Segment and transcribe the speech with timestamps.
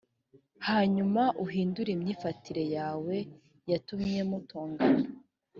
[0.67, 3.15] hanyuma uhindure imyifatire yawe
[3.71, 5.03] yatumye mutongana